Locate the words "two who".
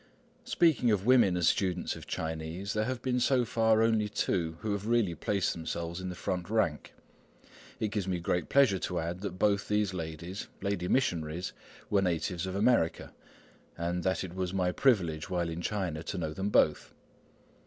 4.09-4.71